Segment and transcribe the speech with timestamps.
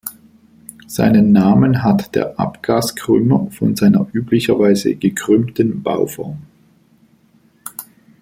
[0.87, 6.39] Seinen Namen hat der Abgaskrümmer von seiner üblicherweise gekrümmten Bauform.